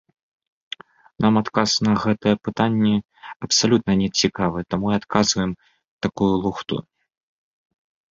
Нам 1.25 1.33
адказ 1.41 1.69
на 1.87 1.91
гэтае 2.05 2.31
пытанне 2.47 2.93
абсалютна 3.47 3.91
не 4.01 4.07
цікавы, 4.23 4.59
таму 4.75 4.87
і 4.95 4.95
адказваем 5.01 5.51
такую 6.07 6.31
лухту. 6.47 6.75